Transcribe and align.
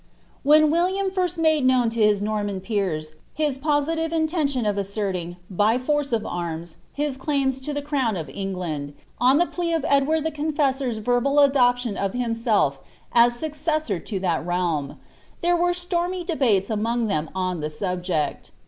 When 0.41 0.71
William 0.71 1.11
first 1.11 1.37
made 1.37 1.63
known 1.63 1.91
to 1.91 1.99
hifi 1.99 2.23
Norman 2.23 2.59
peers 2.59 3.11
hLi 3.37 3.61
positive 3.61 4.11
in> 4.11 4.25
tentioa 4.25 4.67
of 4.67 4.79
asserting, 4.79 5.37
by 5.51 5.77
force 5.77 6.11
of 6.11 6.25
arms, 6.25 6.77
his 6.91 7.17
claims 7.17 7.59
to 7.59 7.71
the 7.71 7.83
crown 7.83 8.17
of 8.17 8.27
Eng 8.33 8.55
land, 8.55 8.95
on 9.19 9.37
the 9.37 9.45
pica 9.45 9.75
of 9.75 9.83
Eidward 9.83 10.23
the 10.23 10.31
Confessor's 10.31 10.97
verbal 10.97 11.39
adoption 11.39 11.97
of 11.97 12.13
himself 12.15 12.79
as 13.11 13.35
successor 13.35 13.99
to 13.99 14.19
that 14.21 14.43
realm, 14.43 14.97
there 15.41 15.55
were 15.55 15.71
stormy 15.71 16.23
debates 16.23 16.71
among 16.71 17.05
them 17.05 17.29
oD 17.35 17.59
tlie 17.61 17.71
subject. 17.71 18.49